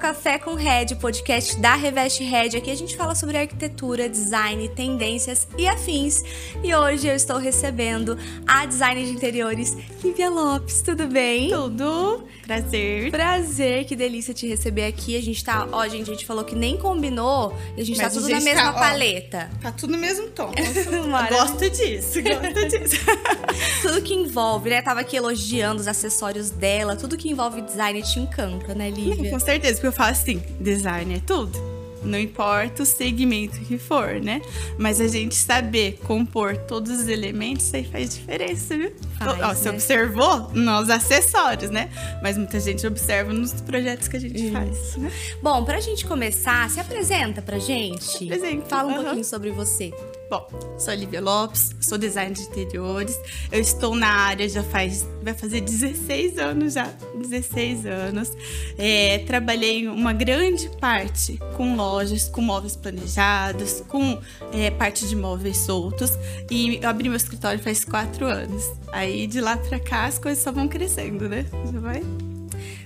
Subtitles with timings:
[0.00, 2.56] Café com Red, podcast da Reveste Red.
[2.56, 6.22] Aqui a gente fala sobre arquitetura, design, tendências e afins.
[6.64, 8.16] E hoje eu estou recebendo
[8.46, 10.80] a designer de interiores, Lívia Lopes.
[10.80, 11.50] Tudo bem?
[11.50, 12.24] Tudo.
[12.46, 13.10] Prazer.
[13.10, 15.18] Prazer, que delícia te receber aqui.
[15.18, 18.12] A gente tá, ó, gente, a gente falou que nem combinou, e a gente Mas
[18.12, 19.50] tá tudo na mesma tá, paleta.
[19.58, 20.50] Ó, tá tudo no mesmo tom.
[21.28, 22.96] gosto disso, gosto disso.
[23.82, 24.80] tudo que envolve, né?
[24.80, 29.30] Tava aqui elogiando os acessórios dela, tudo que envolve design te encanta, né, Lívia?
[29.30, 31.70] Com certeza, porque eu falo assim, design é tudo
[32.02, 34.40] não importa o segmento que for, né?
[34.78, 38.92] Mas a gente saber compor todos os elementos, isso aí faz diferença, viu?
[39.18, 39.54] Faz, Ó, né?
[39.54, 41.90] Você observou nos acessórios, né?
[42.22, 44.52] Mas muita gente observa nos projetos que a gente isso.
[44.52, 44.96] faz.
[44.96, 45.10] Né?
[45.42, 48.04] Bom, pra gente começar, se apresenta pra gente.
[48.04, 48.66] Se apresenta.
[48.66, 49.02] Fala um uhum.
[49.02, 49.92] pouquinho sobre você.
[50.30, 50.46] Bom,
[50.78, 53.18] sou Lívia Lopes, sou designer de interiores.
[53.50, 58.30] Eu estou na área já faz, vai fazer 16 anos já, 16 anos.
[58.78, 64.20] É, trabalhei uma grande parte com lojas, com móveis planejados, com
[64.52, 66.12] é, parte de móveis soltos.
[66.48, 68.70] E eu abri meu escritório faz quatro anos.
[68.92, 71.44] Aí de lá para cá as coisas só vão crescendo, né?
[71.72, 72.04] Já vai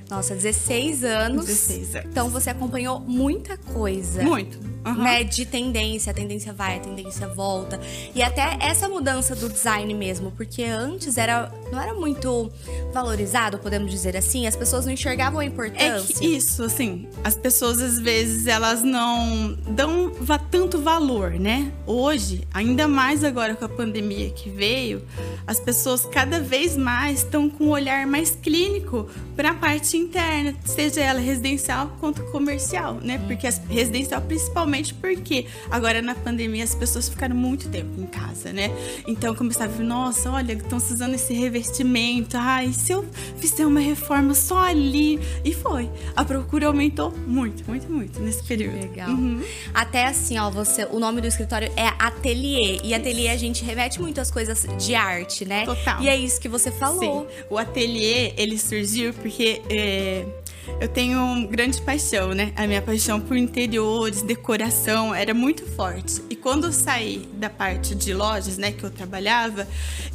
[0.08, 1.45] nossa, 16 anos.
[1.45, 2.11] 16 anos.
[2.11, 4.23] Então você acompanhou muita coisa.
[4.23, 5.03] Muito uhum.
[5.03, 5.25] né?
[5.25, 7.81] De tendência, a tendência vai, a tendência volta.
[8.15, 12.51] E até essa mudança do design mesmo, porque antes era não era muito
[12.93, 16.15] valorizado, podemos dizer assim, as pessoas não enxergavam a importância.
[16.15, 20.13] É que isso, assim, as pessoas às vezes elas não dão
[20.51, 21.73] tanto valor, né?
[21.87, 25.03] Hoje, ainda mais agora com a pandemia que veio,
[25.47, 30.55] as pessoas cada vez mais estão com um olhar mais clínico para a parte interna,
[30.65, 33.19] seja ela residencial quanto comercial, né?
[33.27, 38.06] Porque a residencial principalmente principalmente porque agora na pandemia as pessoas ficaram muito tempo em
[38.06, 38.70] casa, né?
[39.06, 42.36] Então começava a ver, nossa, olha, estão usando esse revestimento.
[42.36, 43.05] Ai, se eu
[43.39, 45.20] fizer uma reforma só ali.
[45.45, 45.91] E foi.
[46.17, 48.80] A procura aumentou muito, muito, muito nesse período.
[48.80, 49.11] Legal.
[49.11, 49.42] Uhum.
[49.73, 52.80] Até assim, ó, você, o nome do escritório é Atelier.
[52.83, 55.64] E ateliê a gente remete muitas coisas de arte, né?
[55.64, 56.02] Total.
[56.02, 57.29] E é isso que você falou.
[57.29, 57.45] Sim.
[57.51, 59.61] O ateliê, ele surgiu porque.
[59.70, 60.24] É
[60.80, 62.52] eu tenho grande paixão, né?
[62.57, 66.23] A minha paixão por interiores, decoração era muito forte.
[66.29, 69.67] E quando eu saí da parte de lojas, né, que eu trabalhava,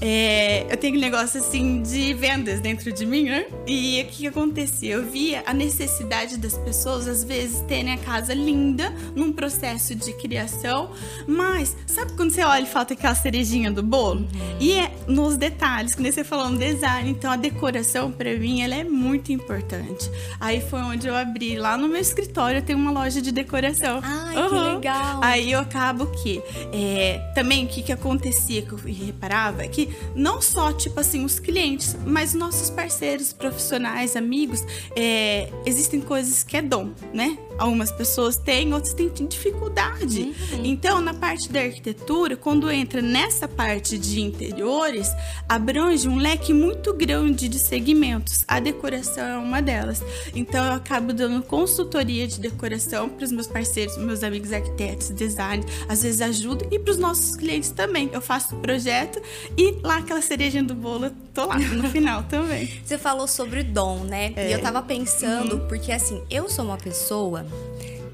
[0.02, 3.46] é, eu tenho um negócio assim de vendas dentro de mim, né?
[3.66, 4.94] E o que, que acontecia?
[4.96, 10.14] Eu via a necessidade das pessoas, às vezes, terem a casa linda num processo de
[10.14, 10.92] criação,
[11.28, 14.28] mas sabe quando você olha e falta aquela cerejinha do bolo?
[14.60, 18.76] E é nos detalhes, quando você falou no design, então a decoração para mim ela
[18.76, 20.10] é muito importante.
[20.40, 24.00] Aí foi onde eu abri, lá no meu escritório tem uma loja de decoração.
[24.02, 24.50] Ai, uhum.
[24.50, 25.20] que legal!
[25.22, 26.42] Aí eu acabo que,
[26.72, 31.26] é, também o que, que acontecia, que eu reparava, é que não só, tipo assim,
[31.26, 34.64] os clientes, mas nossos parceiros, profissionais, amigos,
[34.96, 37.38] é, existem coisas que é dom, né?
[37.60, 40.22] Algumas pessoas têm, outras têm dificuldade.
[40.54, 40.66] Uhum.
[40.66, 45.10] Então, na parte da arquitetura, quando entra nessa parte de interiores,
[45.48, 48.44] abrange um leque muito grande de segmentos.
[48.48, 50.02] A decoração é uma delas.
[50.34, 55.64] Então eu acabo dando consultoria de decoração para os meus parceiros, meus amigos arquitetos, design,
[55.88, 58.10] às vezes ajudo e para os nossos clientes também.
[58.14, 59.22] Eu faço o projeto
[59.58, 62.82] e lá aquela cerejinha do bolo, tô lá no final também.
[62.84, 64.34] Você falou sobre dom, né?
[64.36, 64.50] É.
[64.50, 65.68] E eu tava pensando, uhum.
[65.68, 67.46] porque assim, eu sou uma pessoa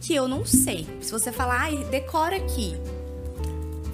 [0.05, 0.87] que eu não sei.
[1.01, 2.75] Se você falar, ai, decora aqui,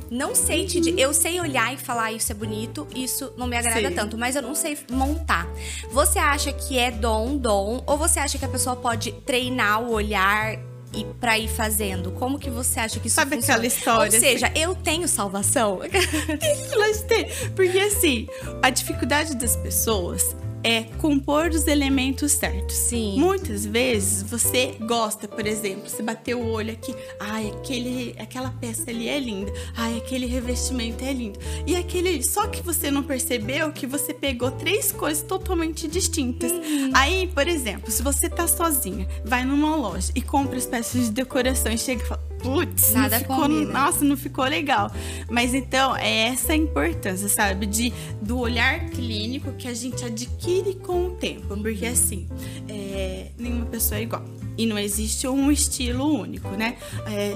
[0.09, 0.97] não sei te uhum.
[0.97, 3.95] Eu sei olhar e falar isso é bonito, isso não me agrada Sim.
[3.95, 5.47] tanto, mas eu não sei montar.
[5.89, 9.94] Você acha que é dom, dom, ou você acha que a pessoa pode treinar o
[9.94, 10.59] olhar
[10.94, 12.11] e para ir fazendo?
[12.11, 13.53] Como que você acha que isso Sabe funciona?
[13.53, 14.13] aquela história?
[14.13, 14.59] Ou seja, assim?
[14.59, 15.79] eu tenho salvação?
[17.55, 18.28] Porque assim,
[18.61, 22.75] a dificuldade das pessoas é compor os elementos certos.
[22.75, 23.19] Sim.
[23.19, 28.89] Muitas vezes você gosta, por exemplo, você bateu o olho aqui, ai, aquele, aquela peça
[28.89, 31.39] ali é linda, ai, aquele revestimento é lindo.
[31.66, 36.52] E aquele, só que você não percebeu que você pegou três coisas totalmente distintas.
[36.52, 36.91] Uhum.
[36.93, 41.11] Aí, por exemplo, se você tá sozinha, vai numa loja e compra as peças de
[41.11, 43.72] decoração e chega e fala, putz, Nada ficou, combina.
[43.72, 44.91] nossa, não ficou legal.
[45.29, 47.66] Mas então, é essa a importância, sabe?
[47.66, 51.55] De, do olhar clínico que a gente adquire com o tempo.
[51.58, 52.28] Porque assim,
[52.67, 54.23] é, nenhuma pessoa é igual
[54.61, 56.78] e não existe um estilo único, né?
[57.08, 57.34] É,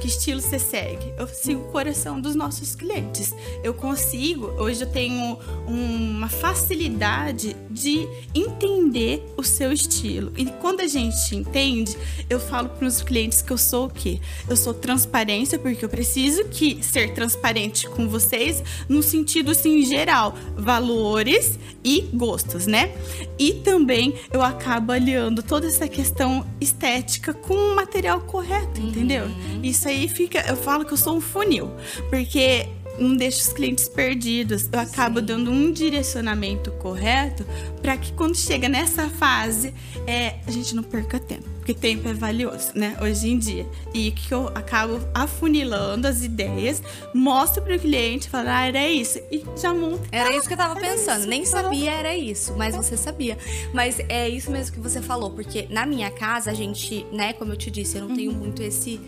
[0.00, 1.12] que estilo você segue?
[1.18, 3.34] Eu sigo o coração dos nossos clientes.
[3.62, 10.32] Eu consigo, hoje eu tenho uma facilidade de entender o seu estilo.
[10.38, 11.98] E quando a gente entende,
[12.30, 14.18] eu falo para os clientes que eu sou o quê?
[14.48, 20.34] Eu sou transparência, porque eu preciso que ser transparente com vocês no sentido assim geral,
[20.56, 22.94] valores e gostos, né?
[23.38, 28.88] E também eu acabo aliando toda essa questão estética com o material correto, uhum.
[28.88, 29.26] entendeu?
[29.62, 30.40] Isso aí fica.
[30.48, 31.70] Eu falo que eu sou um funil,
[32.10, 32.68] porque
[32.98, 34.68] não deixo os clientes perdidos.
[34.72, 35.26] Eu acabo Sim.
[35.26, 37.44] dando um direcionamento correto
[37.82, 39.74] para que quando chega nessa fase,
[40.06, 41.53] é, a gente não perca tempo.
[41.64, 42.94] Porque tempo é valioso, né?
[43.00, 43.66] Hoje em dia.
[43.94, 46.82] E que eu acabo afunilando as ideias,
[47.14, 49.18] mostro para o cliente, falo, ah, era isso.
[49.32, 50.06] E já monta.
[50.12, 51.20] Era isso que eu tava pensando.
[51.20, 53.38] Isso, Nem sabia era isso, mas você sabia.
[53.72, 57.52] Mas é isso mesmo que você falou, porque na minha casa, a gente, né, como
[57.52, 58.16] eu te disse, eu não uhum.
[58.16, 59.00] tenho muito esse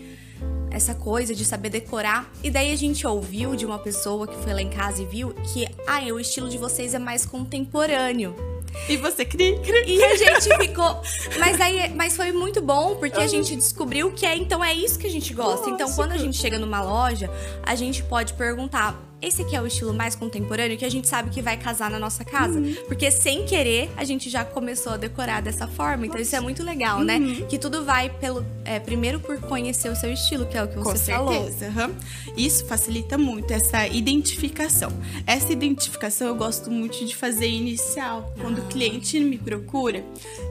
[0.71, 2.31] essa coisa de saber decorar.
[2.43, 5.31] E daí a gente ouviu de uma pessoa que foi lá em casa e viu
[5.53, 8.35] que, ah, o estilo de vocês é mais contemporâneo.
[8.89, 9.85] E você cria, cria.
[9.85, 11.01] E a gente ficou.
[11.39, 14.97] Mas aí, mas foi muito bom porque a gente descobriu que é, então é isso
[14.97, 15.69] que a gente gosta.
[15.69, 17.29] Então, quando a gente chega numa loja,
[17.63, 21.31] a gente pode perguntar: esse aqui é o estilo mais contemporâneo que a gente sabe
[21.31, 22.59] que vai casar na nossa casa.
[22.59, 22.75] Uhum.
[22.87, 26.05] Porque sem querer, a gente já começou a decorar dessa forma.
[26.05, 27.17] Então isso é muito legal, né?
[27.17, 27.39] uhum.
[27.39, 27.45] né?
[27.49, 28.45] Que tudo vai pelo.
[28.63, 31.45] É, primeiro por conhecer o seu estilo, que é o que você Com falou.
[31.45, 31.95] Uhum.
[32.35, 34.91] Isso facilita muito essa identificação.
[35.25, 38.33] Essa identificação eu gosto muito de fazer inicial.
[38.39, 38.63] Quando ah.
[38.63, 40.03] o cliente me procura,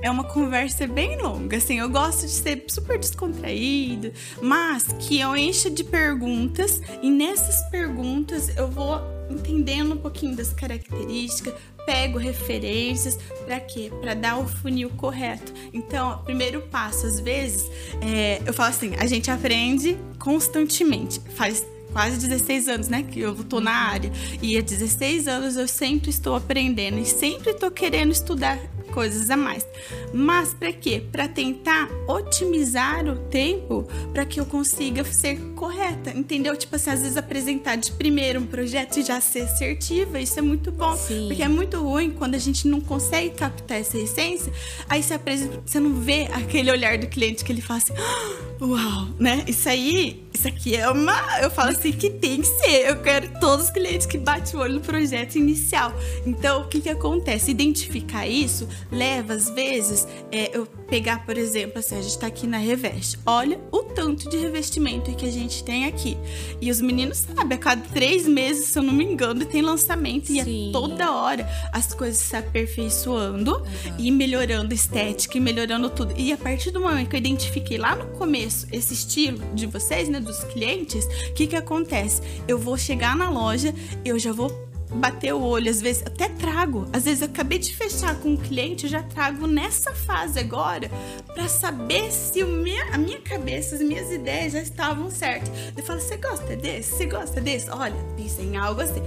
[0.02, 1.58] é uma conversa bem longa.
[1.58, 4.12] Assim, eu gosto de ser super descontraído,
[4.42, 9.00] mas que eu encha de perguntas e nessas perguntas eu vou
[9.30, 11.54] entendendo um pouquinho das características,
[11.84, 13.90] pego referências para quê?
[14.00, 15.52] Para dar o funil correto.
[15.72, 17.70] Então, primeiro passo, às vezes,
[18.00, 21.20] é, eu falo assim, a gente aprende constantemente.
[21.34, 24.12] Faz quase 16 anos, né, que eu tô na área.
[24.42, 28.58] E há 16 anos eu sempre estou aprendendo e sempre estou querendo estudar
[28.96, 29.66] coisas a mais.
[30.10, 31.02] Mas para quê?
[31.12, 36.56] Para tentar otimizar o tempo para que eu consiga ser correta, entendeu?
[36.56, 40.42] Tipo assim, às vezes apresentar de primeiro um projeto e já ser assertiva, isso é
[40.42, 40.96] muito bom.
[40.96, 41.26] Sim.
[41.26, 44.50] Porque é muito ruim quando a gente não consegue captar essa essência,
[44.88, 48.55] aí você apresenta, você não vê aquele olhar do cliente que ele fala assim, ah,
[48.60, 49.44] uau, né?
[49.46, 51.14] Isso aí isso aqui é uma.
[51.40, 52.90] Eu falo assim que tem que ser.
[52.90, 55.94] Eu quero todos os clientes que batem o olho no projeto inicial.
[56.26, 57.50] Então, o que, que acontece?
[57.50, 62.46] Identificar isso leva, às vezes, é, eu pegar, por exemplo, assim, a gente tá aqui
[62.46, 63.18] na Reveste.
[63.26, 66.16] Olha o tanto de revestimento que a gente tem aqui.
[66.60, 70.26] E os meninos sabem, a cada três meses, se eu não me engano, tem lançamento.
[70.28, 70.36] Sim.
[70.36, 73.64] E é toda hora as coisas se aperfeiçoando uhum.
[73.98, 76.14] e melhorando estética e melhorando tudo.
[76.16, 80.08] E a partir do momento que eu identifiquei lá no começo esse estilo de vocês,
[80.08, 80.20] né?
[80.20, 82.22] dos clientes, o que que acontece?
[82.46, 83.74] Eu vou chegar na loja,
[84.04, 86.86] eu já vou bater o olho, às vezes até trago.
[86.92, 90.90] Às vezes eu acabei de fechar com um cliente, eu já trago nessa fase agora
[91.34, 95.50] para saber se o minha, a minha cabeça, as minhas ideias já estavam certas.
[95.76, 96.96] Eu falo, você gosta desse?
[96.96, 97.70] Você gosta desse?
[97.70, 99.02] Olha, pensa em algo assim.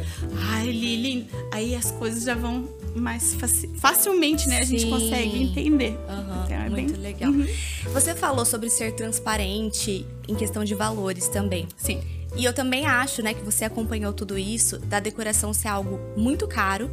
[0.52, 4.60] Ai, Lili, aí as coisas já vão mais faci facilmente, né?
[4.60, 5.92] A gente consegue entender.
[6.10, 7.02] Uhum, então, é muito bem...
[7.02, 7.32] legal.
[7.32, 7.48] Uhum.
[7.94, 11.68] Você falou sobre ser transparente em questão de valores também.
[11.78, 12.02] Sim.
[12.36, 16.48] E eu também acho, né, que você acompanhou tudo isso, da decoração ser algo muito
[16.48, 16.90] caro.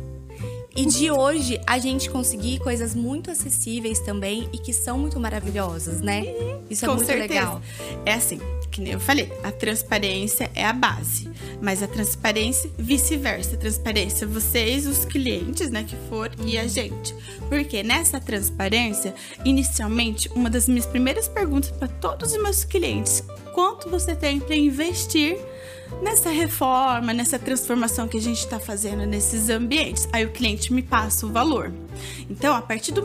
[0.74, 6.02] E de hoje a gente conseguir coisas muito acessíveis também e que são muito maravilhosas,
[6.02, 6.26] né?
[6.68, 7.28] Isso é muito certeza.
[7.28, 7.62] legal.
[8.04, 8.38] É assim,
[8.70, 11.30] que nem eu falei, a transparência é a base,
[11.62, 13.54] mas a transparência vice-versa.
[13.54, 16.46] A transparência, vocês, os clientes, né, que for, uhum.
[16.46, 17.14] e a gente.
[17.48, 19.14] Porque nessa transparência,
[19.46, 23.24] inicialmente, uma das minhas primeiras perguntas para todos os meus clientes,
[23.56, 25.38] quanto você tem para investir
[26.02, 30.06] nessa reforma, nessa transformação que a gente está fazendo nesses ambientes.
[30.12, 31.72] Aí o cliente me passa o valor.
[32.28, 33.00] Então, a partir do,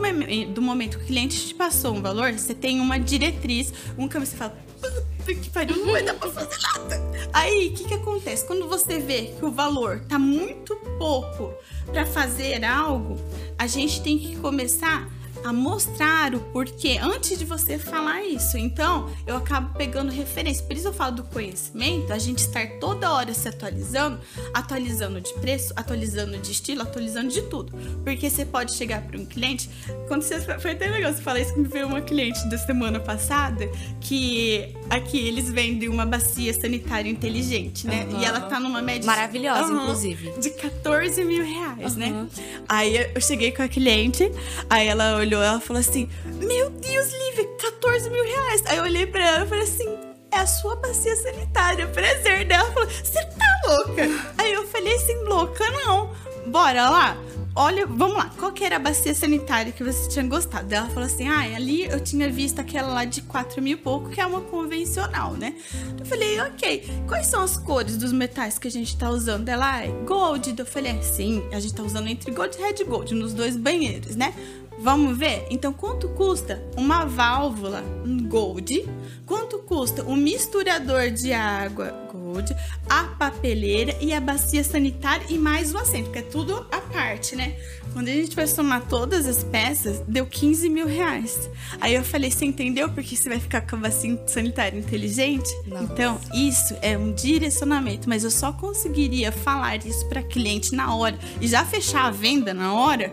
[0.52, 4.18] do momento que o cliente te passou um valor, você tem uma diretriz, um que
[4.18, 7.00] você fala, puta que pariu, não vai dar pra fazer nada.
[7.32, 8.44] Aí, o que que acontece?
[8.46, 11.54] Quando você vê que o valor tá muito pouco
[11.86, 13.16] para fazer algo,
[13.56, 15.08] a gente tem que começar
[15.44, 18.56] a mostrar o porquê antes de você falar isso.
[18.56, 20.64] Então, eu acabo pegando referência.
[20.64, 24.20] Por isso eu falo do conhecimento, a gente estar toda hora se atualizando,
[24.54, 27.72] atualizando de preço, atualizando de estilo, atualizando de tudo.
[28.04, 29.68] Porque você pode chegar para um cliente,
[30.08, 33.00] quando você foi até legal você falar isso que me veio uma cliente da semana
[33.00, 33.68] passada,
[34.00, 38.06] que aqui eles vendem uma bacia sanitária inteligente, né?
[38.10, 38.20] Uhum.
[38.20, 41.98] E ela tá numa média maravilhosa, uhum, inclusive, de 14 mil reais, uhum.
[41.98, 42.26] né?
[42.68, 44.30] Aí eu cheguei com a cliente,
[44.68, 48.62] aí ela olhou ela falou assim: Meu Deus, Lívia, 14 mil reais.
[48.66, 49.88] Aí eu olhei pra ela e falei assim:
[50.30, 52.64] É a sua bacia sanitária, prazer dela.
[52.64, 54.02] Ela falou: Você tá louca?
[54.38, 56.10] Aí eu falei assim: Louca não.
[56.46, 57.16] Bora lá
[57.54, 60.72] olha, vamos lá, qual que era a bacia sanitária que você tinha gostado?
[60.72, 64.10] Ela falou assim, ah, ali eu tinha visto aquela lá de 4 mil e pouco,
[64.10, 65.54] que é uma convencional, né?
[65.98, 69.48] Eu falei, ok, quais são as cores dos metais que a gente tá usando?
[69.48, 70.54] Ela, ah, é gold.
[70.56, 73.56] Eu falei, é, sim, a gente tá usando entre gold e red gold, nos dois
[73.56, 74.34] banheiros, né?
[74.82, 75.46] Vamos ver?
[75.48, 77.84] Então, quanto custa uma válvula
[78.28, 78.84] Gold?
[79.24, 82.52] Quanto custa um misturador de água Gold,
[82.90, 87.36] a papeleira e a bacia sanitária e mais o assento, que é tudo a parte,
[87.36, 87.56] né?
[87.92, 91.50] Quando a gente vai somar todas as peças, deu 15 mil reais.
[91.80, 95.48] Aí eu falei, você entendeu porque você vai ficar com a bacia sanitária inteligente?
[95.66, 95.84] Nossa.
[95.84, 101.18] Então, isso é um direcionamento, mas eu só conseguiria falar isso para cliente na hora
[101.40, 103.12] e já fechar a venda na hora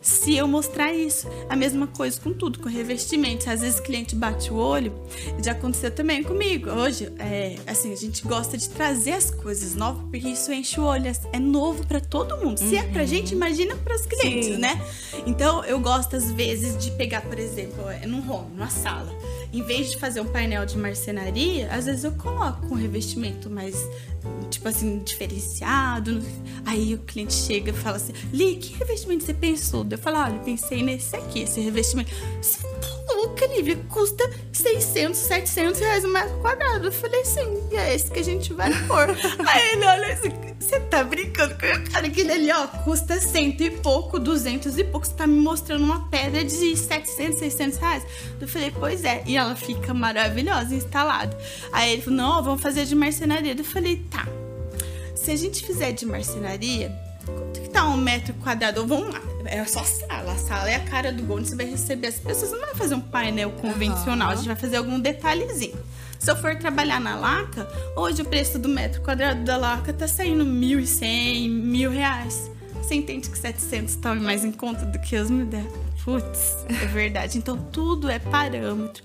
[0.00, 1.28] se eu mostrar isso.
[1.48, 3.46] A mesma coisa com tudo, com revestimentos.
[3.46, 4.92] Às vezes o cliente bate o olho,
[5.42, 6.70] já aconteceu também comigo.
[6.70, 10.84] Hoje, é, assim, a gente gosta de trazer as coisas novas, porque isso enche o
[10.84, 12.58] olho, é novo para todo mundo.
[12.58, 13.08] Se é pra uhum.
[13.08, 14.19] gente, imagina para os clientes,
[14.58, 14.80] Né?
[15.26, 19.10] Então, eu gosto às vezes de pegar, por exemplo, é num home, numa sala.
[19.52, 23.74] Em vez de fazer um painel de marcenaria, às vezes eu coloco um revestimento mais
[24.50, 26.22] tipo assim, diferenciado.
[26.66, 29.86] Aí o cliente chega e fala assim: Li, que revestimento você pensou?
[29.90, 32.12] Eu falo: olha, pensei nesse aqui, esse revestimento.
[32.40, 33.76] Você tá louca, Lívia?
[33.88, 36.86] Custa 600, 700 reais um metro quadrado.
[36.86, 39.08] Eu falei: sim, e é esse que a gente vai pôr.
[39.46, 42.06] Aí ele olha assim: você tá brincando com o cara?
[42.06, 45.06] Aquele ali, ó, custa cento e pouco, duzentos e pouco.
[45.06, 48.06] Você tá me mostrando uma pedra de 700, 600 reais.
[48.40, 49.22] Eu falei: pois é.
[49.26, 51.36] E ela fica maravilhosa, instalada.
[51.72, 53.54] Aí ele falou: não, vamos fazer de marcenaria.
[53.56, 54.26] Eu falei: tá
[55.20, 56.90] se a gente fizer de marcenaria,
[57.26, 58.86] quanto que tá um metro quadrado?
[58.86, 60.32] Vamos lá, é só sala.
[60.32, 62.52] A sala é a cara do gol, você vai receber as pessoas.
[62.52, 64.32] Não vai fazer um painel convencional, uhum.
[64.32, 65.78] a gente vai fazer algum detalhezinho.
[66.20, 70.06] Se eu for trabalhar na laca, hoje o preço do metro quadrado da laca tá
[70.06, 72.50] saindo mil e cem, mil reais.
[72.74, 75.46] Você entende que 700 tá mais em conta do que os mil
[76.04, 77.38] Putz, é verdade.
[77.38, 79.02] Então tudo é parâmetro.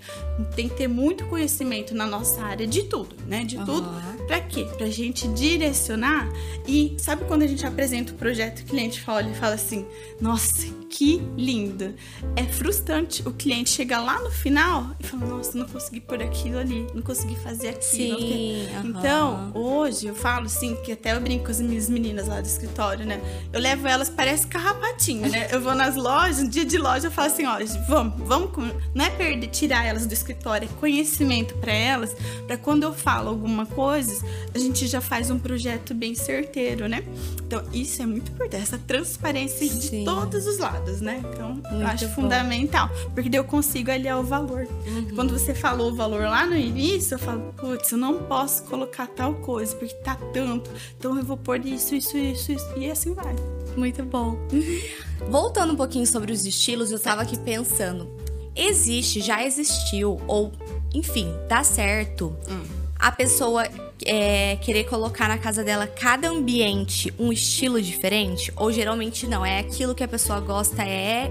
[0.54, 3.44] Tem que ter muito conhecimento na nossa área de tudo, né?
[3.44, 3.64] De uhum.
[3.64, 3.88] tudo
[4.26, 4.66] Pra quê?
[4.76, 6.28] Pra gente direcionar
[6.66, 9.86] e sabe quando a gente apresenta o projeto, o cliente fala e fala assim:
[10.20, 11.94] "Nossa, que lindo".
[12.34, 16.58] É frustrante o cliente chegar lá no final e falar: "Nossa, não consegui pôr aquilo
[16.58, 18.18] ali, não consegui fazer aquilo".
[18.18, 22.40] Sim, Então, hoje eu falo assim, que até eu brinco com as minhas meninas lá
[22.40, 23.20] do escritório, né?
[23.52, 25.48] Eu levo elas parece carrapatinho, né?
[25.52, 28.50] Eu vou nas lojas, dia de loja eu falo assim: "Olha, vamos, vamos,
[28.94, 32.14] não é perder, tirar elas do escritório, é conhecimento para elas,
[32.46, 34.24] para quando eu falo alguma coisa
[34.56, 37.04] a gente já faz um projeto bem certeiro, né?
[37.46, 39.78] Então, isso é muito importante, essa transparência Sim.
[39.78, 41.22] de todos os lados, né?
[41.32, 42.14] Então, muito eu acho bom.
[42.14, 44.66] fundamental, porque daí eu consigo aliar o valor.
[44.86, 45.08] Uhum.
[45.14, 49.06] Quando você falou o valor lá no início, eu falo, putz, eu não posso colocar
[49.06, 53.12] tal coisa, porque tá tanto, então eu vou pôr isso, isso, isso, isso, e assim
[53.12, 53.34] vai.
[53.76, 54.36] Muito bom.
[55.28, 58.08] Voltando um pouquinho sobre os estilos, eu tava aqui pensando.
[58.54, 60.52] Existe, já existiu, ou
[60.94, 62.34] enfim, dá certo.
[62.48, 62.64] Hum.
[62.98, 63.68] A pessoa
[64.04, 68.52] é, querer colocar na casa dela cada ambiente um estilo diferente?
[68.56, 71.30] Ou geralmente não, é aquilo que a pessoa gosta, é.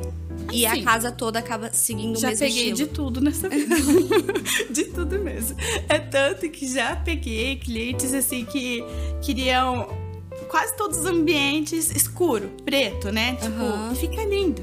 [0.52, 2.50] E assim, a casa toda acaba seguindo o mesmo estilo.
[2.50, 3.75] Já peguei de tudo nessa vida.
[4.70, 5.58] de tudo mesmo.
[5.90, 8.84] É tanto que já peguei clientes assim que
[9.22, 10.05] queriam
[10.46, 13.36] quase todos os ambientes escuro, preto, né?
[13.36, 13.96] Tipo, uhum.
[13.96, 14.62] fica lindo.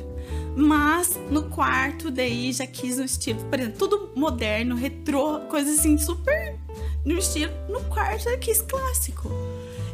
[0.54, 5.96] Mas no quarto, daí já quis um estilo, por exemplo, tudo moderno, retrô, coisa assim
[5.96, 6.58] super
[7.04, 9.30] no estilo no quarto quis clássico.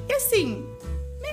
[0.09, 0.67] E assim,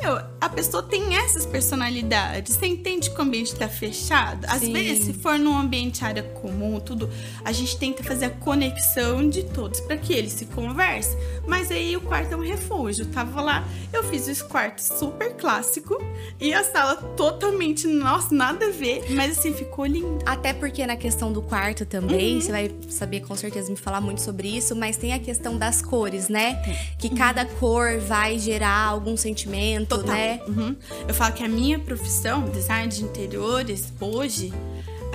[0.02, 2.56] meu, a pessoa tem essas personalidades.
[2.56, 4.46] Você entende que o ambiente tá fechado?
[4.46, 4.74] Às Sim.
[4.74, 7.10] vezes, se for num ambiente área comum, tudo,
[7.44, 11.18] a gente tenta fazer a conexão de todos para que eles se conversem.
[11.48, 13.06] Mas aí o quarto é um refúgio.
[13.08, 15.98] tava lá, eu fiz esse quarto super clássico
[16.40, 20.20] e a sala totalmente, nossa, nada a ver, mas assim, ficou lindo.
[20.25, 22.42] Até porque na questão do quarto também, uhum.
[22.42, 25.82] você vai saber com certeza me falar muito sobre isso, mas tem a questão das
[25.82, 26.56] cores, né?
[26.98, 27.16] Que uhum.
[27.16, 30.15] cada cor vai gerar algum sentimento Total.
[30.15, 30.42] né?
[30.48, 30.75] Uhum.
[31.08, 34.54] Eu falo que a minha profissão, design de interiores, hoje,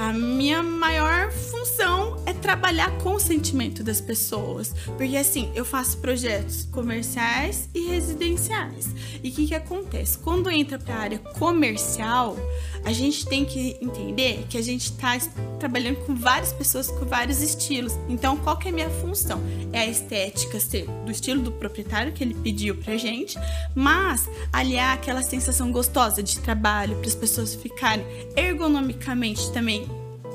[0.00, 4.74] a minha maior função é trabalhar com o sentimento das pessoas.
[4.96, 8.88] Porque assim, eu faço projetos comerciais e residenciais.
[9.22, 10.16] E o que, que acontece?
[10.16, 12.34] Quando entra para a área comercial,
[12.82, 15.18] a gente tem que entender que a gente está
[15.58, 17.98] trabalhando com várias pessoas com vários estilos.
[18.08, 19.38] Então, qual que é a minha função?
[19.70, 23.38] É a estética ser do estilo do proprietário que ele pediu pra gente,
[23.74, 29.89] mas aliar aquela sensação gostosa de trabalho para as pessoas ficarem ergonomicamente também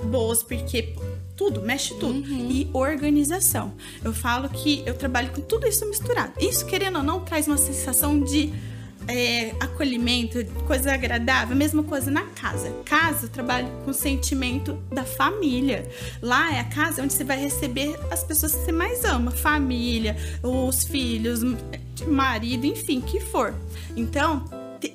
[0.06, 0.96] boas, porque
[1.36, 2.20] tudo, mexe tudo.
[2.20, 2.50] Uhum.
[2.50, 3.74] E organização.
[4.04, 6.34] Eu falo que eu trabalho com tudo isso misturado.
[6.40, 8.54] Isso, querendo ou não, traz uma sensação de
[9.08, 12.72] é, acolhimento, coisa agradável, mesma coisa na casa.
[12.86, 15.90] Casa, eu trabalho com o sentimento da família.
[16.22, 20.16] Lá é a casa onde você vai receber as pessoas que você mais ama, família,
[20.42, 21.42] os filhos,
[22.08, 23.54] marido, enfim, que for.
[23.96, 24.46] Então,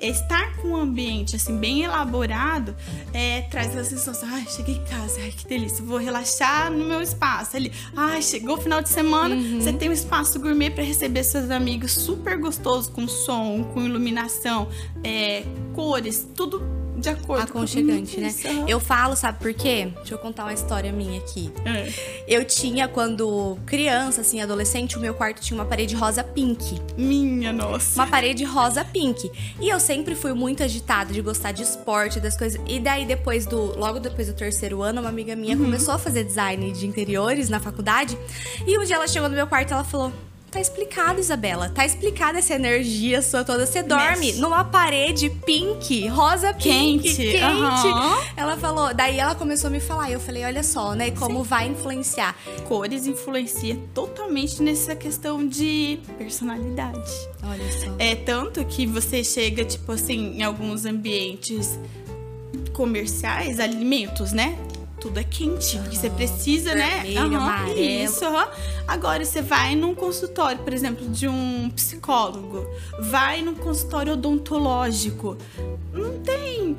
[0.01, 2.75] estar com um ambiente assim bem elaborado
[3.13, 7.01] é, traz essa sensação, ai, cheguei em casa, ai que delícia, vou relaxar no meu
[7.01, 7.71] espaço ali.
[7.95, 9.61] Ai, chegou o final de semana, uhum.
[9.61, 14.69] você tem um espaço gourmet para receber seus amigos, super gostoso com som, com iluminação,
[15.03, 15.43] é,
[15.73, 18.33] cores, tudo de acordo Aconchegante, com né?
[18.67, 19.91] Eu falo, sabe por quê?
[19.97, 21.51] Deixa eu contar uma história minha aqui.
[21.65, 21.91] É.
[22.27, 26.79] Eu tinha, quando criança, assim, adolescente, o meu quarto tinha uma parede rosa pink.
[26.97, 27.99] Minha nossa.
[27.99, 29.29] Uma parede rosa pink.
[29.59, 32.61] E eu sempre fui muito agitada de gostar de esporte, das coisas.
[32.67, 33.77] E daí, depois do.
[33.77, 35.63] Logo depois do terceiro ano, uma amiga minha uhum.
[35.65, 38.17] começou a fazer design de interiores na faculdade.
[38.67, 40.11] E um dia ela chegou no meu quarto e ela falou:
[40.51, 41.69] Tá explicado, Isabela.
[41.69, 43.65] Tá explicada essa energia sua toda.
[43.65, 44.41] Você dorme Mexe.
[44.41, 47.15] numa parede pink, rosa pink, quente.
[47.15, 47.87] quente.
[47.87, 48.17] Uhum.
[48.35, 50.09] Ela falou, daí ela começou a me falar.
[50.09, 51.11] E eu falei, olha só, né?
[51.11, 51.49] Como Sim.
[51.49, 52.35] vai influenciar.
[52.67, 57.11] Cores influencia totalmente nessa questão de personalidade.
[57.43, 57.95] Olha só.
[57.97, 61.79] É tanto que você chega, tipo assim, em alguns ambientes
[62.73, 64.57] comerciais, alimentos, né?
[65.01, 67.01] Tudo é quente, porque você precisa, né?
[67.01, 67.37] vermelho, né?
[67.37, 67.79] Uhum, amarelo.
[67.79, 68.45] Isso, uhum.
[68.87, 72.67] Agora, você vai num consultório, por exemplo, de um psicólogo,
[72.99, 75.37] vai num consultório odontológico.
[75.91, 76.77] Não tem.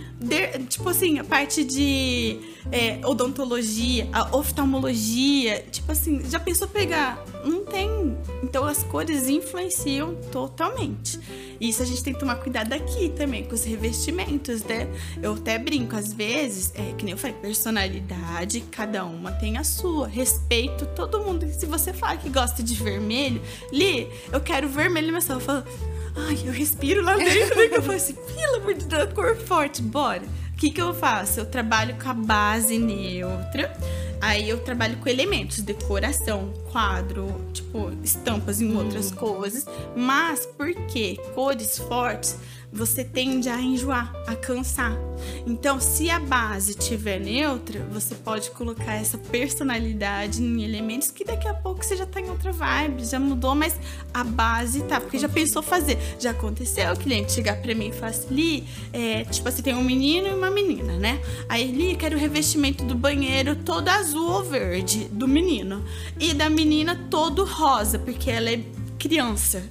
[0.69, 2.39] Tipo assim, a parte de
[2.71, 5.65] é, odontologia, a oftalmologia.
[5.71, 7.23] Tipo assim, já pensou pegar?
[7.45, 8.17] Não tem.
[8.43, 11.19] Então as cores influenciam totalmente.
[11.61, 14.89] Isso a gente tem que tomar cuidado aqui também, com os revestimentos, né?
[15.23, 19.65] Eu até brinco, às vezes, é que nem eu falei, personalidade, cada uma tem a
[19.65, 20.09] sua.
[20.09, 21.47] Respeito todo mundo.
[21.53, 23.41] Se você falar que gosta de vermelho,
[23.73, 25.65] Li, eu quero vermelho, mas eu falo,
[26.17, 27.69] ai, eu respiro lá dentro, né?
[27.73, 30.23] eu falo assim, pelo amor de Deus, cor forte, bora.
[30.53, 31.41] O que, que eu faço?
[31.41, 33.73] Eu trabalho com a base neutra
[34.23, 39.17] Aí eu trabalho com elementos, decoração, quadro, tipo, estampas em outras hum.
[39.17, 39.67] coisas.
[39.97, 42.39] Mas porque cores fortes
[42.73, 44.97] você tende a enjoar, a cansar.
[45.47, 51.47] Então, se a base tiver neutra, você pode colocar essa personalidade em elementos que daqui
[51.47, 53.79] a pouco você já tá em outra vibe, já mudou, mas
[54.15, 55.99] a base tá, porque já pensou fazer.
[56.19, 59.75] Já aconteceu o cliente chegar para mim e falar assim, Li, é, tipo assim, tem
[59.75, 61.21] um menino e uma menina, né?
[61.49, 65.85] Aí, Li, quero o revestimento do banheiro todo azul ou verde do menino.
[66.19, 68.61] E da menina todo rosa, porque ela é
[68.99, 69.63] criança.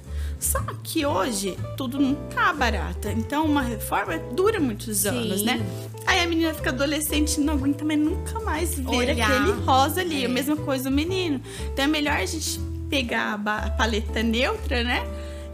[0.42, 3.08] Só que hoje tudo não tá barato.
[3.08, 5.08] Então uma reforma dura muitos Sim.
[5.08, 5.64] anos, né?
[6.06, 9.30] Aí a menina fica adolescente e não aguenta mais nunca mais ver Olhar.
[9.30, 10.22] aquele rosa ali.
[10.22, 10.26] É.
[10.26, 11.40] A mesma coisa o menino.
[11.72, 15.04] Então é melhor a gente pegar a paleta neutra, né?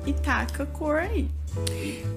[0.07, 1.29] E taca a cor aí.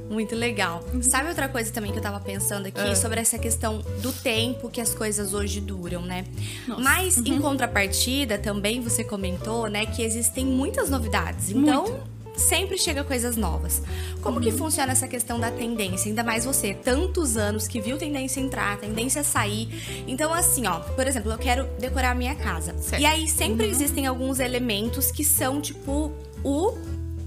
[0.10, 0.84] Muito legal.
[1.02, 2.96] Sabe outra coisa também que eu tava pensando aqui é.
[2.96, 6.26] sobre essa questão do tempo que as coisas hoje duram, né?
[6.68, 6.82] Nossa.
[6.82, 7.24] Mas uhum.
[7.28, 11.50] em contrapartida, também você comentou, né, que existem muitas novidades.
[11.50, 13.82] Então, Muito sempre chega coisas novas.
[14.22, 14.44] Como uhum.
[14.44, 16.10] que funciona essa questão da tendência?
[16.10, 19.70] Ainda mais você, tantos anos que viu tendência entrar, tendência sair.
[20.08, 22.76] Então, assim, ó, por exemplo, eu quero decorar a minha casa.
[22.78, 23.02] Certo.
[23.02, 23.72] E aí sempre uhum.
[23.72, 26.12] existem alguns elementos que são, tipo,
[26.44, 26.78] o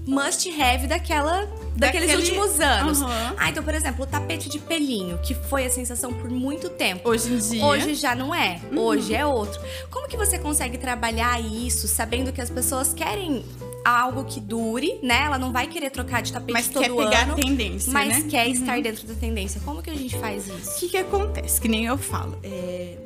[0.05, 2.15] must have daquela daqueles Daquele...
[2.15, 3.01] últimos anos.
[3.01, 3.07] Uhum.
[3.37, 7.09] Ah, então, por exemplo, o tapete de pelinho, que foi a sensação por muito tempo.
[7.09, 7.65] Hoje em dia.
[7.65, 8.61] Hoje já não é.
[8.71, 8.79] Uhum.
[8.79, 9.59] Hoje é outro.
[9.89, 13.43] Como que você consegue trabalhar isso, sabendo que as pessoas querem
[13.85, 15.21] algo que dure, né?
[15.25, 18.23] Ela não vai querer trocar de tapete mas todo quer pegar ano, a tendência, mas
[18.23, 18.29] né?
[18.29, 18.53] quer uhum.
[18.53, 19.61] estar dentro da tendência.
[19.63, 20.71] Como que a gente faz isso?
[20.71, 21.61] O que, que acontece?
[21.61, 22.37] Que nem eu falo.
[22.43, 22.97] É...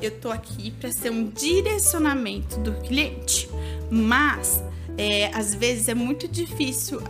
[0.00, 3.48] Eu tô aqui para ser um direcionamento do cliente,
[3.90, 4.62] mas
[4.98, 7.00] é, às vezes é muito difícil,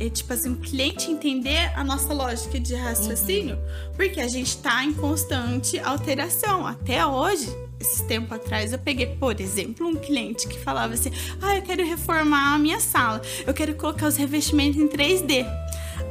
[0.00, 3.92] é, tipo assim, o cliente entender a nossa lógica de raciocínio, uhum.
[3.94, 6.66] porque a gente está em constante alteração.
[6.66, 7.48] Até hoje,
[7.80, 11.84] esse tempo atrás, eu peguei, por exemplo, um cliente que falava assim: Ah, eu quero
[11.84, 15.46] reformar a minha sala, eu quero colocar os revestimentos em 3D.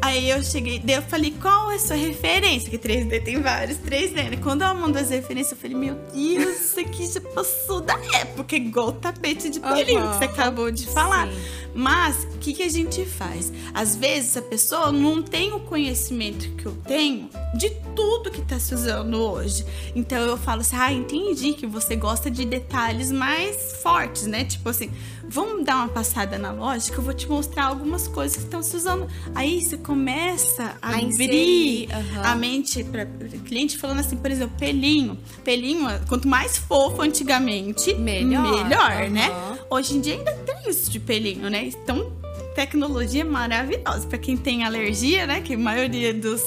[0.01, 2.69] Aí eu cheguei, daí eu falei, qual é a sua referência?
[2.69, 4.37] Que 3D tem vários 3D, né?
[4.41, 8.55] Quando ela mandou as referências, eu falei, meu Deus, isso aqui já passou da época,
[8.55, 10.11] igual o tapete de pelinho uhum.
[10.11, 11.27] que você acabou de falar.
[11.27, 11.59] Sim.
[11.73, 13.51] Mas, o que, que a gente faz?
[13.73, 18.59] Às vezes a pessoa não tem o conhecimento que eu tenho de tudo que tá
[18.59, 19.65] se usando hoje.
[19.95, 24.45] Então eu falo assim, ah, entendi que você gosta de detalhes mais fortes, né?
[24.45, 24.89] Tipo assim,
[25.29, 28.63] vamos dar uma passada na loja que eu vou te mostrar algumas coisas que estão
[28.63, 29.07] se usando.
[29.35, 32.21] Aí você começa a, a abrir uhum.
[32.23, 33.05] a mente para
[33.45, 35.17] cliente falando assim, por exemplo, pelinho.
[35.43, 39.09] Pelinho, quanto mais fofo antigamente, melhor, melhor uhum.
[39.09, 39.29] né?
[39.69, 41.65] Hoje em dia ainda tem isso de pelinho, né?
[41.67, 42.11] Então,
[42.55, 45.41] tecnologia maravilhosa para quem tem alergia, né?
[45.41, 46.41] Que a maioria dos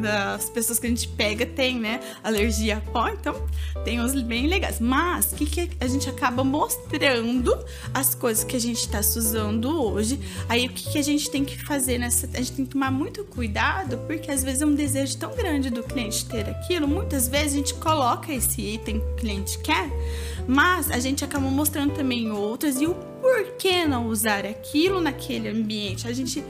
[0.00, 2.00] das pessoas que a gente pega tem, né?
[2.22, 3.34] Alergia a pó, então
[3.84, 4.80] tem uns bem legais.
[4.80, 7.56] Mas o que, que a gente acaba mostrando
[7.92, 10.18] as coisas que a gente está usando hoje.
[10.48, 12.28] Aí o que, que a gente tem que fazer nessa.
[12.34, 15.70] A gente tem que tomar muito cuidado, porque às vezes é um desejo tão grande
[15.70, 16.86] do cliente ter aquilo.
[16.86, 19.90] Muitas vezes a gente coloca esse item que o cliente quer,
[20.46, 26.06] mas a gente acaba mostrando também outras e o porquê não usar aquilo naquele ambiente.
[26.06, 26.44] A gente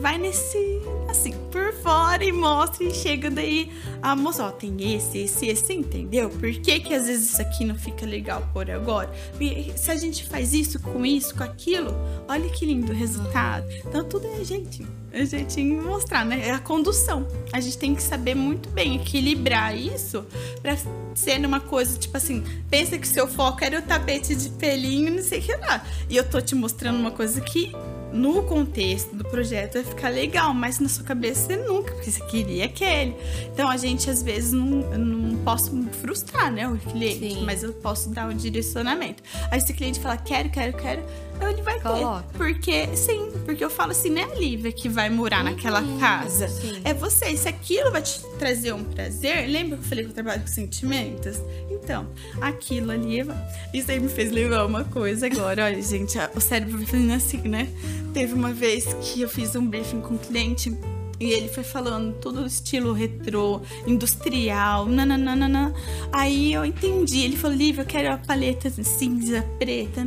[0.00, 3.70] vai nesse, assim, por fora e mostra e chega daí
[4.02, 6.30] a moça, ó, tem esse, esse, esse, entendeu?
[6.30, 9.10] Por que que às vezes isso aqui não fica legal por agora?
[9.40, 11.94] E se a gente faz isso com isso, com aquilo,
[12.28, 13.66] olha que lindo resultado.
[13.84, 16.48] Então tudo é jeitinho, é jeitinho mostrar, né?
[16.48, 17.26] É a condução.
[17.52, 20.24] A gente tem que saber muito bem equilibrar isso
[20.62, 20.76] pra
[21.14, 25.22] ser uma coisa, tipo assim, pensa que seu foco era o tapete de pelinho, não
[25.22, 25.84] sei o que lá.
[26.08, 27.72] E eu tô te mostrando uma coisa que
[28.16, 32.24] no contexto do projeto vai ficar legal, mas na sua cabeça você nunca, porque você
[32.26, 33.14] queria aquele.
[33.52, 37.44] Então a gente às vezes não, não posso frustrar, né, o cliente, Sim.
[37.44, 39.22] mas eu posso dar um direcionamento.
[39.50, 41.02] Aí se o cliente fala quero, quero, quero,
[41.42, 42.24] ele vai Coloca.
[42.32, 42.38] ter.
[42.38, 45.82] Porque, sim, porque eu falo assim, não é a Lívia que vai morar uhum, naquela
[45.98, 46.48] casa.
[46.48, 46.80] Sim.
[46.84, 47.36] É você.
[47.36, 50.46] Se aquilo vai te trazer um prazer, lembra que eu falei que eu trabalho com
[50.48, 51.40] sentimentos?
[51.70, 52.08] Então,
[52.40, 53.24] aquilo ali.
[53.72, 55.64] Isso aí me fez lembrar uma coisa agora.
[55.64, 57.68] Olha, gente, o cérebro vai fazendo assim, né?
[58.12, 60.76] Teve uma vez que eu fiz um briefing com um cliente.
[61.18, 65.72] E ele foi falando tudo estilo retrô, industrial, nananana.
[66.12, 67.20] Aí eu entendi.
[67.20, 70.06] Ele falou, Lívia, eu quero a paleta cinza, preta.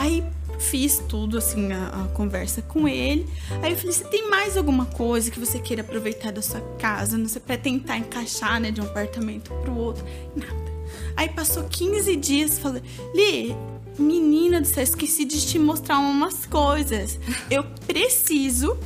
[0.00, 0.24] Aí
[0.58, 3.28] fiz tudo, assim, a, a, conversa com ele.
[3.62, 7.18] Aí eu falei: você tem mais alguma coisa que você queira aproveitar da sua casa?
[7.18, 10.02] Não sei, pra tentar encaixar, né, de um apartamento pro outro?
[10.34, 10.72] Nada.
[11.14, 12.82] Aí passou 15 dias, falei:
[13.14, 13.54] Li,
[13.98, 17.18] menina do céu, esqueci de te mostrar umas coisas.
[17.50, 18.78] Eu preciso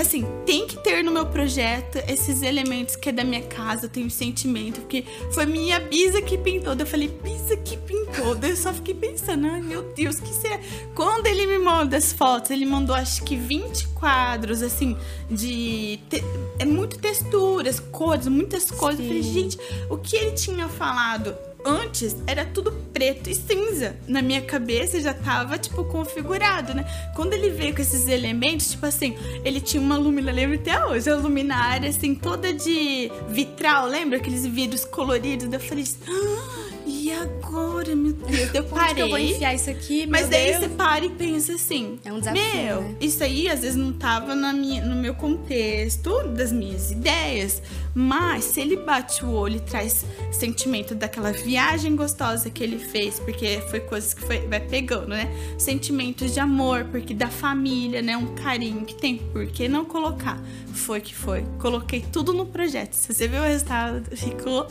[0.00, 3.90] assim, tem que ter no meu projeto esses elementos que é da minha casa, eu
[3.90, 6.74] tenho sentimento, porque foi minha bisa que pintou.
[6.74, 8.34] Eu falei, bisa que pintou.
[8.34, 10.58] Daí eu só fiquei pensando, ai meu Deus, que será?
[10.94, 14.96] Quando ele me manda as fotos, ele mandou acho que 20 quadros, assim,
[15.30, 16.00] de.
[16.08, 16.22] Te...
[16.58, 19.00] É muito texturas, cores, muitas coisas.
[19.00, 19.58] Eu falei, gente,
[19.90, 21.34] o que ele tinha falado?
[21.64, 23.96] Antes era tudo preto e cinza.
[24.06, 26.84] Na minha cabeça já tava, tipo, configurado, né?
[27.14, 31.10] Quando ele veio com esses elementos, tipo assim, ele tinha uma luminária, lembro até hoje,
[31.10, 34.18] a luminária, assim, toda de vitral, lembra?
[34.18, 35.52] Aqueles vidros coloridos.
[35.52, 36.62] eu falei, ah,
[37.02, 38.54] e agora, meu Deus?
[38.54, 39.02] Eu parei.
[39.02, 40.58] eu vou enfiar isso aqui, Mas daí Deus.
[40.58, 42.42] você para e pensa assim: é um desafio.
[42.42, 42.94] Meu, né?
[43.00, 47.60] isso aí às vezes não tava na minha, no meu contexto das minhas ideias.
[47.94, 53.20] Mas se ele bate o olho e traz sentimento daquela viagem gostosa que ele fez,
[53.20, 55.28] porque foi coisas que foi, vai pegando, né?
[55.58, 58.16] Sentimentos de amor, porque da família, né?
[58.16, 60.40] Um carinho que tem, por que não colocar?
[60.72, 61.44] Foi que foi.
[61.58, 62.94] Coloquei tudo no projeto.
[62.94, 64.66] Se você viu o resultado, ficou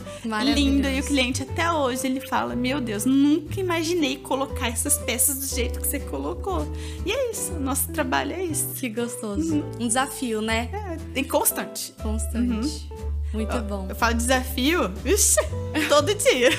[0.54, 0.88] lindo.
[0.88, 5.54] E o cliente até hoje ele fala: Meu Deus, nunca imaginei colocar essas peças do
[5.54, 6.66] jeito que você colocou.
[7.04, 8.74] E é isso, nosso trabalho é isso.
[8.74, 9.54] Que gostoso.
[9.54, 9.70] Uhum.
[9.80, 10.68] Um desafio, né?
[10.72, 11.92] É, e constante.
[12.02, 12.88] Constante.
[12.90, 13.12] Uhum.
[13.32, 13.86] Muito bom.
[13.88, 15.40] Eu falo desafio, vixi,
[15.88, 16.50] todo dia.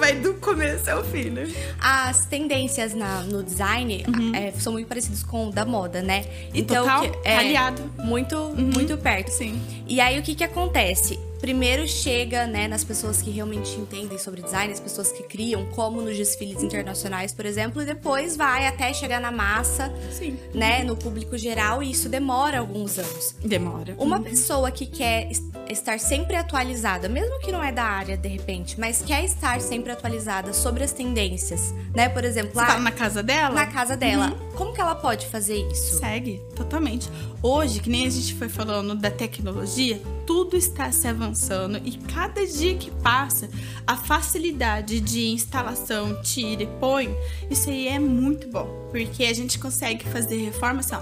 [0.00, 1.46] Vai do começo ao fim, né?
[1.78, 4.34] As tendências na, no design uhum.
[4.34, 6.24] é, são muito parecidas com o da moda, né?
[6.54, 7.82] Então, Total, que, é, aliado.
[7.98, 8.70] Muito, uhum.
[8.74, 9.28] muito perto.
[9.28, 9.60] Sim.
[9.86, 11.18] E aí, o que que acontece?
[11.46, 16.02] Primeiro chega, né, nas pessoas que realmente entendem sobre design, as pessoas que criam, como
[16.02, 20.36] nos desfiles internacionais, por exemplo, e depois vai até chegar na massa, Sim.
[20.52, 23.36] né, no público geral, e isso demora alguns anos.
[23.44, 23.94] Demora.
[23.96, 25.30] Uma pessoa que quer
[25.70, 29.92] estar sempre atualizada, mesmo que não é da área de repente, mas quer estar sempre
[29.92, 33.54] atualizada sobre as tendências, né, por exemplo, Você lá tá na casa dela?
[33.54, 34.32] Na casa dela.
[34.32, 34.56] Uhum.
[34.56, 35.98] Como que ela pode fazer isso?
[35.98, 37.08] Segue, totalmente.
[37.40, 42.44] Hoje, que nem a gente foi falando da tecnologia, tudo está se avançando e cada
[42.46, 43.48] dia que passa,
[43.86, 47.14] a facilidade de instalação, tira e põe,
[47.50, 50.96] isso aí é muito bom, porque a gente consegue fazer reforma assim,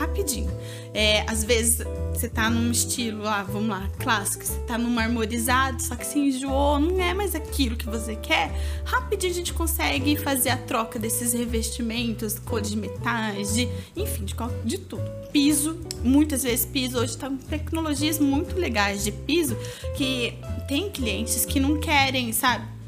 [0.00, 0.50] rapidinho.
[0.94, 5.80] É, às vezes você tá num estilo lá, vamos lá, clássico, você tá num marmorizado,
[5.82, 8.50] só que se enjoou, não é mais aquilo que você quer.
[8.84, 14.34] Rapidinho a gente consegue fazer a troca desses revestimentos, cores de metais, de, enfim, de,
[14.64, 15.04] de tudo.
[15.30, 19.56] Piso, muitas vezes piso, hoje tá tecnologias muito legais de piso
[19.96, 20.34] que
[20.66, 22.79] tem clientes que não querem, sabe?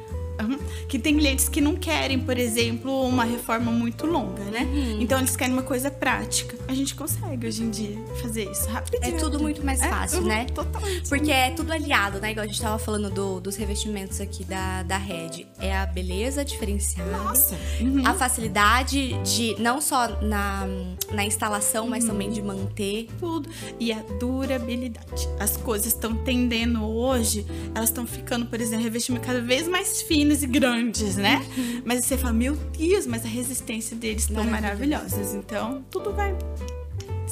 [0.88, 4.62] Que tem clientes que não querem, por exemplo, uma reforma muito longa, né?
[4.62, 5.00] Uhum.
[5.00, 6.56] Então eles querem uma coisa prática.
[6.68, 9.14] A gente consegue hoje em dia fazer isso rapidinho.
[9.14, 10.46] É tudo muito mais é, fácil, é, né?
[10.46, 11.08] Totalmente.
[11.08, 12.32] Porque é tudo aliado, né?
[12.32, 15.46] Igual a gente tava falando do, dos revestimentos aqui da, da Red.
[15.58, 17.10] É a beleza diferenciada.
[17.10, 17.56] Nossa.
[17.80, 18.06] Uhum.
[18.06, 20.66] A facilidade de não só na,
[21.12, 22.10] na instalação, mas uhum.
[22.10, 23.08] também de manter.
[23.18, 23.48] Tudo.
[23.78, 25.28] E a durabilidade.
[25.38, 30.42] As coisas estão tendendo hoje, elas estão ficando, por exemplo, revestimento cada vez mais finos
[30.42, 31.44] e grandes, né?
[31.56, 31.82] Uhum.
[31.84, 35.34] Mas você fala, meu Deus, mas a resistência deles estão maravilhosas.
[35.34, 36.34] Então, tudo vai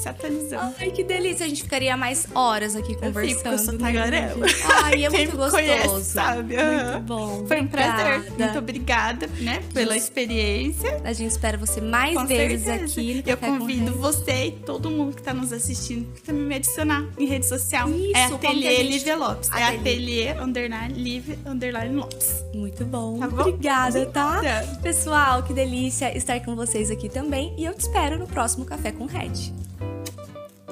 [0.01, 0.75] se atualizando.
[0.79, 1.45] Ai, que delícia.
[1.45, 3.53] A gente ficaria mais horas aqui conversando.
[3.53, 4.45] Eu fico, sou tagarela.
[4.83, 5.51] Ai, é Quem muito gostoso.
[5.51, 6.55] Conhece, sabe?
[6.55, 7.45] Muito bom.
[7.47, 8.31] Foi um prazer.
[8.37, 11.01] Muito obrigada, né, pela experiência.
[11.03, 12.99] A gente espera você mais Com vezes certeza.
[12.99, 13.23] aqui.
[13.25, 17.45] Eu convido você e todo mundo que está nos assistindo também me adicionar em rede
[17.45, 17.89] social.
[17.89, 18.89] Isso, é Ateliê gente...
[18.89, 19.49] Lívia Lopes.
[19.51, 22.43] É Ateliê underline Lívia underline Lopes.
[22.53, 23.19] Muito bom.
[23.19, 23.41] Tá bom.
[23.41, 24.41] Obrigada, tá?
[24.81, 27.53] Pessoal, que delícia estar com vocês aqui também.
[27.57, 29.53] E eu te espero no próximo Café com Red.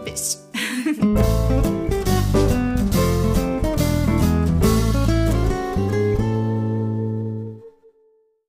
[0.05, 0.45] this.